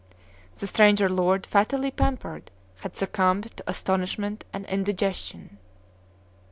The 0.57 0.65
stranger 0.65 1.07
lord, 1.07 1.45
fatally 1.45 1.91
pampered, 1.91 2.49
had 2.79 2.95
succumbed 2.95 3.55
to 3.57 3.63
astonishment 3.67 4.45
and 4.51 4.65
indigestion. 4.65 5.59